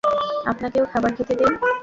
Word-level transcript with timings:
আপনাকেও 0.51 0.85
খাবার 0.85 1.11
খেতে 1.17 1.33
দেই। 1.35 1.53